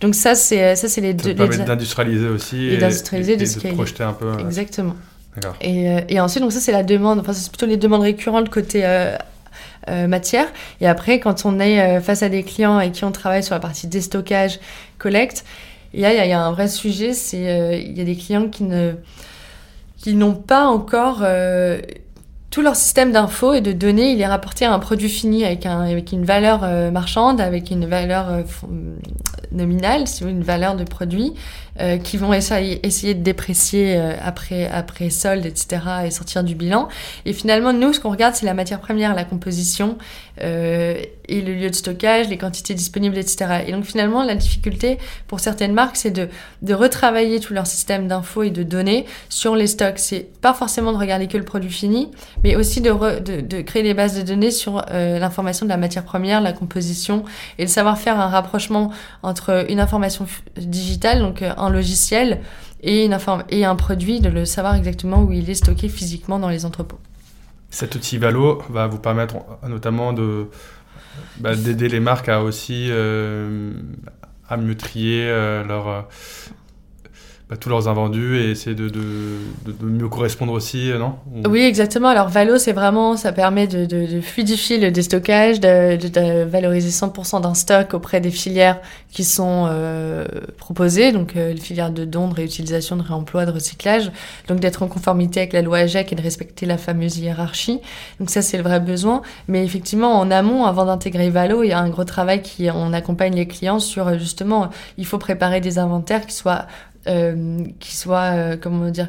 [0.01, 1.31] donc ça, c'est euh, ça, c'est les deux.
[1.31, 4.33] Ça permet d'industrialiser aussi et, d'industrialiser, de, de projeter un peu.
[4.41, 4.97] Exactement.
[5.61, 7.19] Et, euh, et, ensuite, donc ça, c'est la demande.
[7.21, 9.17] Enfin, c'est plutôt les demandes récurrentes côté euh,
[10.07, 10.47] matière.
[10.81, 13.61] Et après, quand on est face à des clients avec qui on travaille sur la
[13.61, 14.61] partie déstockage,
[14.99, 15.45] collecte,
[15.93, 17.13] il y a, il y a un vrai sujet.
[17.13, 18.93] C'est il y a des clients qui ne
[19.97, 21.25] qui n'ont pas encore
[22.55, 25.67] tout leur système d'infos et de données, il est rapporté à un produit fini avec,
[25.67, 28.43] un, avec une valeur euh, marchande, avec une valeur euh,
[29.51, 31.35] nominale, si une valeur de produit,
[31.81, 36.89] euh, qui vont essayer, essayer de déprécier après, après solde, etc., et sortir du bilan.
[37.27, 39.99] Et finalement, nous, ce qu'on regarde, c'est la matière première, la composition,
[40.41, 43.65] et le lieu de stockage, les quantités disponibles, etc.
[43.67, 46.29] Et donc finalement, la difficulté pour certaines marques, c'est de,
[46.75, 49.99] retravailler tout leur système d'infos et de données sur les stocks.
[49.99, 52.11] C'est pas forcément de regarder que le produit fini,
[52.43, 56.41] mais aussi de, créer des bases de données sur euh, l'information de la matière première,
[56.41, 57.25] la composition,
[57.59, 58.91] et de savoir faire un rapprochement
[59.23, 62.41] entre une information digitale, donc euh, un logiciel,
[62.83, 63.17] et, une
[63.49, 66.99] et un produit, de le savoir exactement où il est stocké physiquement dans les entrepôts.
[67.75, 69.35] Cet outil Valo va vous permettre
[69.67, 70.15] notamment
[71.39, 73.73] bah, d'aider les marques à aussi euh,
[74.49, 75.27] à mieux trier
[75.67, 76.07] leur
[77.51, 78.91] bah, tous leurs invendus et essayer de,
[79.83, 82.09] mieux correspondre aussi, euh, non Oui, exactement.
[82.09, 87.93] Alors Valo, c'est vraiment, ça permet de, fluidifier le déstockage, de, valoriser 100% d'un stock
[87.93, 88.81] auprès des filières
[89.11, 90.25] qui sont euh,
[90.57, 94.11] proposées, donc euh, les filières de dons, de réutilisation, de réemploi, de recyclage,
[94.49, 97.79] donc d'être en conformité avec la loi AGEC et de respecter la fameuse hiérarchie.
[98.21, 99.21] Donc ça, c'est le vrai besoin.
[99.49, 102.95] Mais effectivement, en amont, avant d'intégrer Valo, il y a un gros travail qui, on
[102.95, 106.65] accompagne les clients sur justement, il faut préparer des inventaires qui soient
[107.07, 109.09] qui soient, euh, comment dire,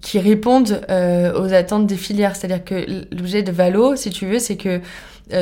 [0.00, 2.36] qui répondent euh, aux attentes des filières.
[2.36, 4.80] C'est-à-dire que l'objet de Valo, si tu veux, c'est que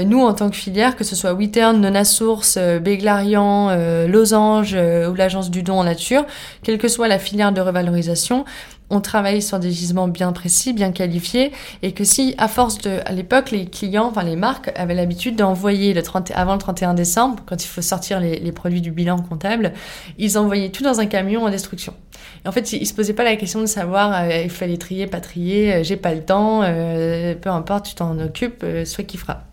[0.04, 3.74] nous, en tant que filière, que ce soit Wittern, Nona Source, Béglarian,
[4.06, 6.26] Losange ou l'Agence du don en nature,
[6.62, 8.44] quelle que soit la filière de revalorisation,
[8.90, 13.01] on travaille sur des gisements bien précis, bien qualifiés, et que si, à force de,
[13.05, 16.94] à l'époque, les clients, enfin les marques avaient l'habitude d'envoyer le 30, avant le 31
[16.94, 19.72] décembre, quand il faut sortir les, les, produits du bilan comptable,
[20.18, 21.94] ils envoyaient tout dans un camion en destruction.
[22.44, 25.07] Et en fait, ils se posaient pas la question de savoir, euh, il fallait trier,
[25.07, 29.16] pas trier, euh, j'ai pas le temps, euh, peu importe, tu t'en occupes, soit qui
[29.16, 29.47] fera.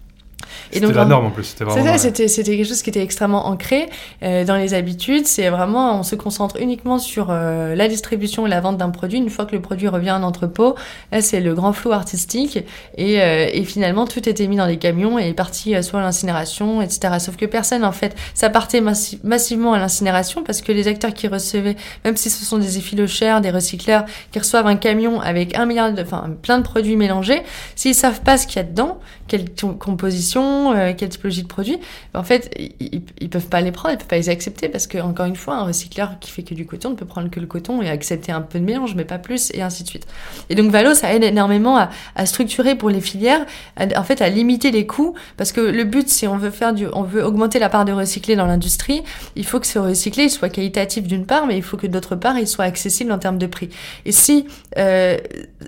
[0.71, 1.43] C'était la norme en plus.
[1.43, 1.97] C'était vraiment.
[1.97, 3.89] C'était c'était quelque chose qui était extrêmement ancré
[4.23, 5.27] euh, dans les habitudes.
[5.27, 9.17] C'est vraiment, on se concentre uniquement sur euh, la distribution et la vente d'un produit.
[9.17, 10.75] Une fois que le produit revient en entrepôt,
[11.11, 12.59] là c'est le grand flou artistique
[12.97, 16.03] et, euh, et, finalement tout était mis dans des camions et est parti soit à
[16.03, 17.15] l'incinération, etc.
[17.19, 21.27] Sauf que personne en fait, ça partait massivement à l'incinération parce que les acteurs qui
[21.27, 25.65] recevaient, même si ce sont des effilochères, des recycleurs qui reçoivent un camion avec un
[25.65, 27.41] milliard de, enfin plein de produits mélangés,
[27.75, 29.45] s'ils savent pas ce qu'il y a dedans, quelle
[29.79, 31.77] composition, euh, quelle typologie de produit,
[32.13, 34.97] en fait, ils, ils, peuvent pas les prendre, ils peuvent pas les accepter parce que,
[34.97, 37.47] encore une fois, un recycleur qui fait que du coton ne peut prendre que le
[37.47, 40.07] coton et accepter un peu de mélange, mais pas plus, et ainsi de suite.
[40.49, 43.45] Et donc, Valo, ça aide énormément à, structurer pour les filières,
[43.77, 46.87] en fait, à limiter les coûts, parce que le but, si on veut faire du,
[46.93, 49.03] on veut augmenter la part de recyclé dans l'industrie,
[49.35, 52.37] il faut que ce recyclé soit qualitatif d'une part, mais il faut que d'autre part,
[52.37, 53.69] il soit accessible en termes de prix.
[54.05, 54.45] Et si,
[54.77, 55.17] euh,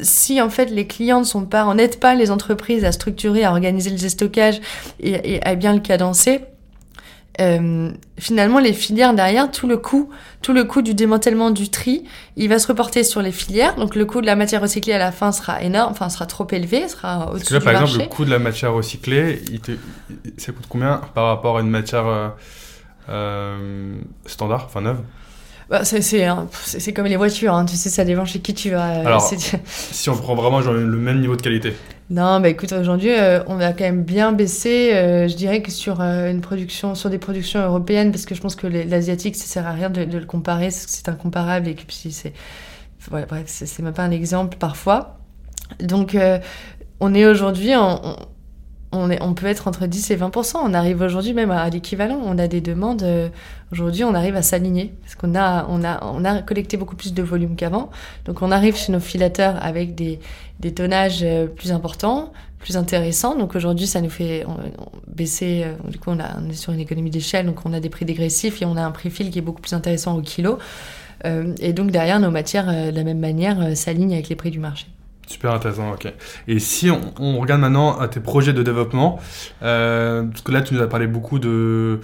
[0.02, 3.44] si en fait les clients ne sont pas, on n'aide pas les entreprises à structurer
[3.44, 4.60] à organiser le déstockage
[5.00, 6.42] et, et à bien le cadencer,
[7.40, 10.10] euh, finalement les filières derrière, tout le coût,
[10.42, 12.04] tout le coût du démantèlement du tri,
[12.36, 13.76] il va se reporter sur les filières.
[13.76, 16.48] Donc le coût de la matière recyclée à la fin sera énorme, enfin sera trop
[16.52, 19.74] élevé, sera au-dessus du par exemple, le coût de la matière recyclée, il te,
[20.38, 22.30] ça coûte combien par rapport à une matière euh,
[23.10, 25.02] euh standard, enfin neuve?
[25.70, 27.66] Bah, c'est comme les voitures, hein.
[27.66, 28.86] tu sais, ça dépend chez qui tu vas.
[28.86, 29.22] Alors,
[29.66, 31.74] si on prend vraiment genre, le même niveau de qualité
[32.10, 35.72] Non, bah écoute, aujourd'hui, euh, on a quand même bien baissé, euh, je dirais que
[35.72, 39.46] sur euh, une production, sur des productions européennes, parce que je pense que l'asiatique, ça
[39.46, 42.34] sert à rien de, de le comparer, c'est incomparable et que si c'est.
[43.10, 45.20] Voilà, bref, c'est même pas un exemple parfois.
[45.80, 46.18] Donc,
[47.00, 48.18] on est aujourd'hui en
[48.92, 52.20] on, est, on peut être entre 10 et 20% On arrive aujourd'hui même à, l'équivalent.
[52.24, 53.04] On a des demandes.
[53.04, 53.30] Euh,
[53.72, 57.14] aujourd'hui, on arrive à s'aligner parce qu'on a, on a, on a collecté beaucoup plus
[57.14, 57.90] de volume qu'avant.
[58.26, 60.20] Donc, on arrive chez nos filateurs avec des,
[60.60, 63.36] des tonnages euh, plus importants, plus intéressants.
[63.36, 64.46] Donc, aujourd'hui, ça nous fait
[65.08, 65.64] baisser.
[65.66, 67.46] Euh, du coup, on, a, on est sur une économie d'échelle.
[67.46, 69.62] Donc, on a des prix dégressifs et on a un prix fil qui est beaucoup
[69.62, 70.60] plus intéressant au kilo.
[71.26, 74.88] et donc, derrière, nos matières, de la même manière, s'alignent avec les prix du marché.
[75.28, 76.12] Super intéressant, ok.
[76.48, 79.20] Et si on, regarde maintenant à tes projets de développement,
[79.62, 82.00] euh, parce que là tu nous as parlé beaucoup de,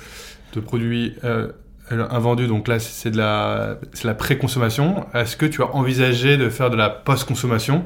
[0.54, 1.48] de produits euh,
[1.90, 5.06] invendus, donc là c'est de la, la pré-consommation.
[5.14, 7.86] Est-ce que tu as envisagé de faire de la post-consommation,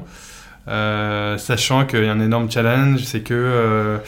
[0.66, 3.98] euh, sachant qu'il y a un énorme challenge, c'est que euh,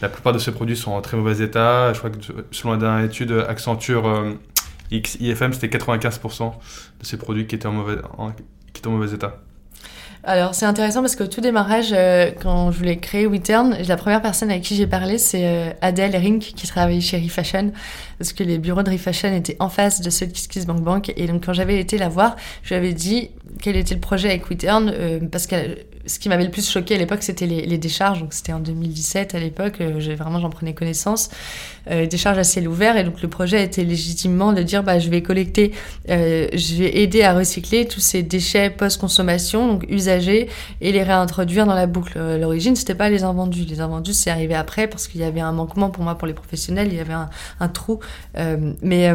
[0.00, 1.92] la plupart de ces produits sont en très mauvais état.
[1.92, 2.18] Je crois que
[2.52, 4.32] selon la dernière étude Accenture euh,
[4.90, 6.52] IFM, c'était 95%
[7.00, 7.96] de ces produits qui étaient en mauvais,
[8.72, 9.42] qui étaient en mauvais état.
[10.28, 14.20] Alors c'est intéressant parce que tout démarrage, euh, quand je voulais créer WeTurn, la première
[14.20, 17.70] personne avec qui j'ai parlé, c'est euh, Adèle Rink qui travaille chez Refashion,
[18.18, 21.12] parce que les bureaux de Refashion étaient en face de ceux de KissKissBankBank.
[21.16, 22.34] Et donc quand j'avais été la voir,
[22.64, 23.30] je lui avais dit,
[23.62, 25.54] quel était le projet avec WeTurn, parce que
[26.06, 28.20] ce qui m'avait le plus choqué à l'époque, c'était les, décharges.
[28.20, 31.30] Donc c'était en 2017 à l'époque, j'ai vraiment j'en prenais connaissance.
[31.88, 35.22] décharges à ciel ouvert, et donc le projet était légitimement de dire, bah, je vais
[35.22, 35.72] collecter,
[36.08, 40.48] je vais aider à recycler tous ces déchets post-consommation, donc usagés,
[40.80, 42.18] et les réintroduire dans la boucle.
[42.38, 43.64] L'origine, c'était pas les invendus.
[43.64, 46.34] Les invendus, c'est arrivé après parce qu'il y avait un manquement pour moi, pour les
[46.34, 47.28] professionnels, il y avait un,
[47.60, 48.00] un trou.
[48.82, 49.12] mais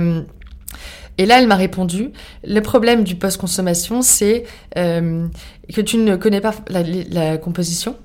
[1.21, 2.09] et là, elle m'a répondu,
[2.43, 4.43] le problème du post-consommation, c'est
[4.75, 5.27] euh,
[5.71, 7.95] que tu ne connais pas la, composition.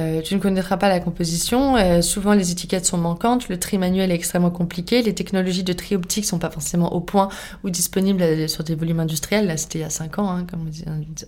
[0.00, 1.76] Euh, tu ne connaîtras pas la composition.
[1.76, 3.48] Euh, souvent, les étiquettes sont manquantes.
[3.48, 5.00] Le tri manuel est extrêmement compliqué.
[5.00, 7.28] Les technologies de tri optique sont pas forcément au point
[7.62, 9.46] ou disponibles sur des volumes industriels.
[9.46, 10.68] Là, c'était il y a 5 ans, hein, comme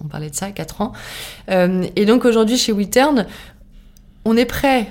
[0.00, 0.92] on, parlait de ça, 4 ans.
[1.48, 3.26] et donc, aujourd'hui, chez WeTurn,
[4.24, 4.90] on est prêt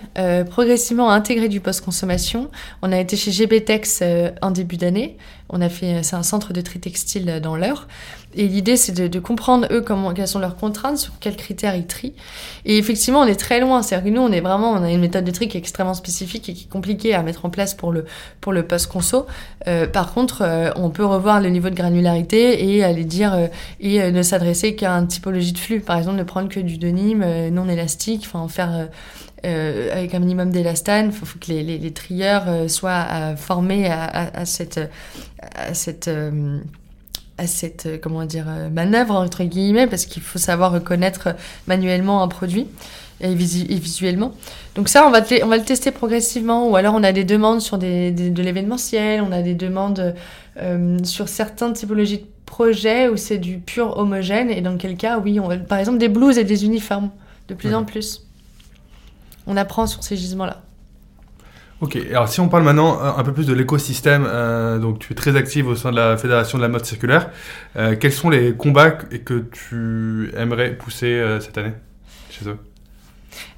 [0.50, 2.50] progressivement à intégrer du post-consommation.
[2.82, 4.02] On a été chez GBTEX
[4.42, 5.18] en début d'année.
[5.50, 7.88] On a fait, c'est un centre de tri textile dans l'heure.
[8.36, 11.88] Et l'idée, c'est de, comprendre, eux, comment, quelles sont leurs contraintes, sur quels critères ils
[11.88, 12.14] trient.
[12.66, 13.82] Et effectivement, on est très loin.
[13.82, 15.94] C'est-à-dire que nous, on est vraiment, on a une méthode de tri qui est extrêmement
[15.94, 18.06] spécifique et qui est compliquée à mettre en place pour le,
[18.42, 19.26] pour le post-conso.
[19.68, 24.22] Euh, par contre, on peut revoir le niveau de granularité et aller dire, et ne
[24.22, 25.80] s'adresser qu'à une typologie de flux.
[25.80, 28.90] Par exemple, ne prendre que du denim non élastique, enfin, en faire,
[29.48, 31.08] euh, avec un minimum d'élastane.
[31.08, 34.80] Il faut, que les, les, trieurs euh, soient euh, formés à, à, cette,
[35.56, 36.10] à cette,
[37.38, 41.30] à cette comment dire, manœuvre, entre guillemets, parce qu'il faut savoir reconnaître
[41.68, 42.68] manuellement un produit
[43.22, 44.34] et, visuellement.
[44.76, 46.70] Donc ça, on va, on va le tester progressivement.
[46.70, 50.14] Ou alors, on a des demandes sur des, de l'événementiel, on a des demandes
[51.04, 54.50] sur certaines typologies de projets où c'est du pur homogène.
[54.50, 57.12] Et dans quel cas, oui, on par exemple, des blouses et des uniformes,
[57.48, 58.27] de plus en plus
[59.48, 60.62] on apprend sur ces gisements-là.
[61.80, 65.16] Ok, alors si on parle maintenant un peu plus de l'écosystème, euh, donc tu es
[65.16, 67.30] très active au sein de la Fédération de la mode circulaire,
[67.76, 71.74] euh, quels sont les combats que tu aimerais pousser euh, cette année
[72.32, 72.58] chez eux?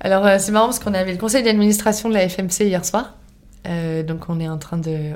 [0.02, 3.15] Alors c'est marrant parce qu'on avait le conseil d'administration de la FMC hier soir,
[4.06, 5.13] donc on est en train de...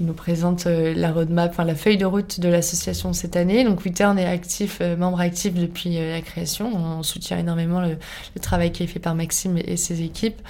[0.00, 3.64] Il nous présente euh, la roadmap, enfin la feuille de route de l'association cette année.
[3.64, 6.70] Donc WeTurn est actif, euh, membre actif depuis euh, la création.
[6.72, 7.96] On soutient énormément le,
[8.40, 10.40] travail qui est fait par Maxime et, ses équipes.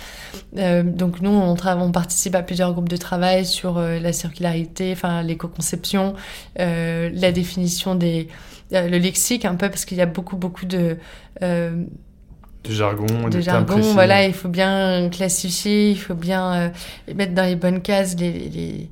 [0.53, 6.15] donc nous, on, on, participe à plusieurs groupes de travail sur la circularité, enfin l'éco-conception,
[6.57, 8.29] la définition des,
[8.71, 10.99] le lexique un peu parce qu'il y a beaucoup beaucoup de
[11.41, 16.71] du jargon, de jargon, voilà, il faut bien classifier, il faut bien
[17.15, 18.91] mettre dans les bonnes cases les, les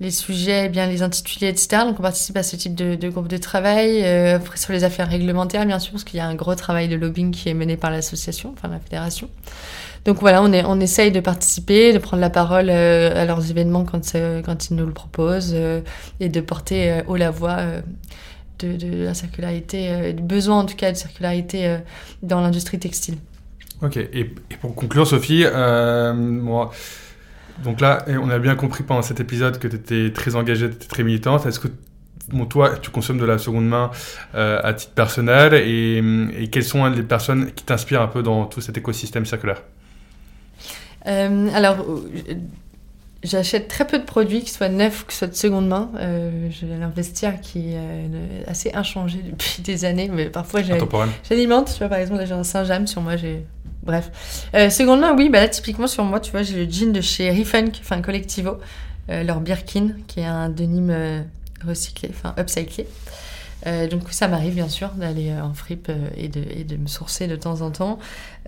[0.00, 1.82] les sujets, bien les intitulés, etc.
[1.84, 4.04] Donc on participe à ce type de, de groupe de travail.
[4.04, 6.96] Euh, sur les affaires réglementaires, bien sûr, parce qu'il y a un gros travail de
[6.96, 9.28] lobbying qui est mené par l'association, enfin la fédération.
[10.04, 13.50] Donc voilà, on, est, on essaye de participer, de prendre la parole euh, à leurs
[13.50, 15.56] événements quand, euh, quand ils nous le proposent
[16.20, 17.58] et de porter haut la voix
[18.60, 21.78] de, la circularité, du besoin en tout cas de circularité
[22.22, 23.16] dans l'industrie textile.
[23.82, 24.24] Ok, et,
[24.60, 25.44] pour conclure, Sophie,
[26.14, 26.70] moi.
[27.64, 30.76] Donc là, on a bien compris pendant cet épisode que tu étais très engagée, tu
[30.76, 31.46] étais très militante.
[31.46, 31.68] Est-ce que
[32.48, 33.90] toi, tu consommes de la seconde main
[34.34, 38.60] euh, à titre personnel et, quelles sont les personnes qui t'inspirent un peu dans tout
[38.60, 39.62] cet écosystème circulaire?
[41.06, 41.84] Euh, Alors,
[43.22, 45.90] j'achète très peu de produits, qui soient neufs, que ce soit de seconde main.
[45.96, 51.72] Euh, j'ai un vestiaire qui est assez inchangé depuis des années, mais parfois j'alimente.
[51.72, 53.44] Tu vois, par exemple, j'ai un Saint-James sur moi, j'ai
[53.82, 54.48] Bref.
[54.54, 57.00] Euh, seconde main, oui, bah là, typiquement sur moi, tu vois, j'ai le jean de
[57.00, 58.58] chez Refunk, enfin Collectivo,
[59.10, 61.22] euh, leur Birkin, qui est un denim euh,
[61.66, 62.86] recyclé, enfin upcyclé.
[63.66, 67.26] Euh, donc ça m'arrive bien sûr d'aller en fripe et, de, et de me sourcer
[67.26, 67.98] de temps en temps.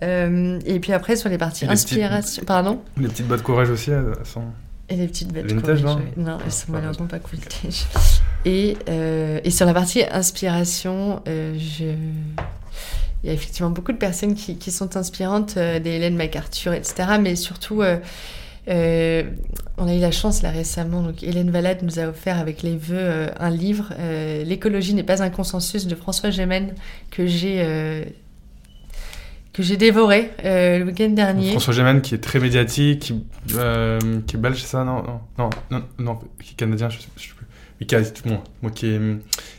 [0.03, 2.81] et puis après sur les parties inspiration, pardon?
[2.97, 4.45] Les petites bottes courage aussi, elles sont.
[4.89, 5.83] Et les petites bottes courage.
[5.83, 7.87] Non, non elles sont malheureusement pas vintage.
[8.45, 8.77] Et,
[9.43, 11.95] et sur la partie inspiration, je
[13.23, 17.19] il y a effectivement beaucoup de personnes qui, sont inspirantes, euh, des Hélène MacArthur, etc.
[17.21, 17.99] Mais surtout, euh,
[18.69, 19.25] euh,
[19.77, 22.77] on a eu la chance là récemment, donc Hélène Valade nous a offert avec les
[22.77, 23.93] vœux un livre,
[24.45, 26.75] L'écologie n'est pas un consensus de François Gémen,
[27.11, 27.65] que j'ai
[29.53, 31.51] que j'ai dévoré le week-end dernier.
[31.51, 33.15] François Gémen qui est très médiatique,
[33.47, 34.85] qui, est belge, c'est ça?
[34.85, 35.03] Non,
[35.39, 37.35] non, non, non, qui est canadien, je sais, je sais
[38.63, 39.01] moi qui est,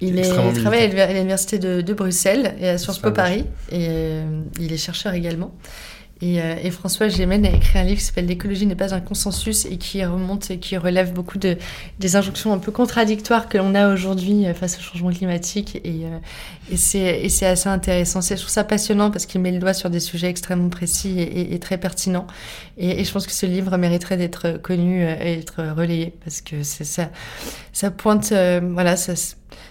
[0.01, 3.45] il, est, il travaille à l'université de, de, Bruxelles et à Sciences Po Paris.
[3.71, 5.53] Et euh, il est chercheur également.
[6.23, 9.65] Euh, et, François Gémen a écrit un livre qui s'appelle L'écologie n'est pas un consensus
[9.65, 11.57] et qui remonte et qui relève beaucoup de,
[11.99, 15.77] des injonctions un peu contradictoires que l'on a aujourd'hui euh, face au changement climatique.
[15.83, 16.19] Et, euh,
[16.75, 18.21] c'est assez intéressant.
[18.21, 21.59] Je trouve ça passionnant parce qu'il met le doigt sur des sujets extrêmement précis et,
[21.59, 22.27] très pertinents.
[22.77, 27.09] Et, je pense que ce livre mériterait d'être connu et d'être relayé parce que ça,
[27.73, 29.15] ça pointe, voilà, ça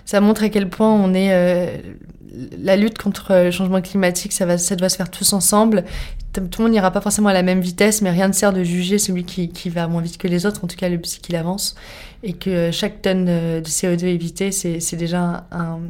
[0.04, 1.82] ça montre à quel point on est
[2.62, 5.84] la lutte contre le changement climatique, ça, va, ça doit se faire tous ensemble.
[6.32, 8.62] Tout le monde n'ira pas forcément à la même vitesse, mais rien ne sert de
[8.62, 11.20] juger celui qui, qui va moins vite que les autres, en tout cas le psy
[11.20, 11.74] qu'il avance.
[12.22, 15.80] Et que chaque tonne de CO2 évité, c'est déjà un,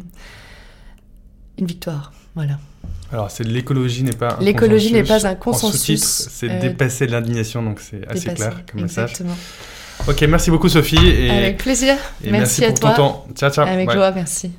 [1.58, 2.12] une victoire.
[2.34, 2.58] Voilà.
[3.12, 6.28] Alors, c'est l'écologie n'est pas un L'écologie n'est pas un consensus.
[6.30, 9.30] C'est euh, dépasser l'indignation, donc c'est assez clair comme exactement.
[9.30, 9.44] message.
[10.08, 11.08] Ok, merci beaucoup Sophie.
[11.08, 11.96] Et, Avec plaisir.
[12.24, 12.90] merci, à pour toi.
[12.90, 13.26] ton temps.
[13.34, 13.66] Ciao, ciao.
[13.66, 14.52] Avec joie, merci.